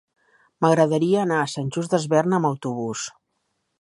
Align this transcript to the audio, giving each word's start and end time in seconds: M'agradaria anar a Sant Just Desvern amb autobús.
M'agradaria 0.65 1.19
anar 1.25 1.37
a 1.41 1.51
Sant 1.55 1.69
Just 1.77 1.93
Desvern 1.97 2.37
amb 2.39 2.51
autobús. 2.51 3.05